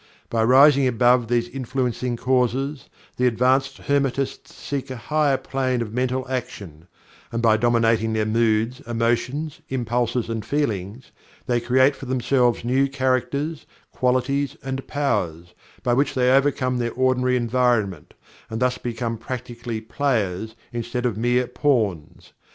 [0.31, 6.25] By rising above these influencing causes, the advanced Hermetists seek a higher plane of mental
[6.27, 6.87] action,
[7.31, 11.11] and by dominating their moods, emotions, impulses and feelings,
[11.45, 15.53] they create for themselves new characters, qualities and powers,
[15.83, 18.15] by which they overcome their ordinary environment,
[18.49, 22.33] and thus become practically players instead of mere Pawns.